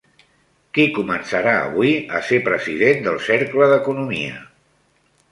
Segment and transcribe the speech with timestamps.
[0.75, 4.41] Qui començarà avui a ser president del Cercle d'Economia?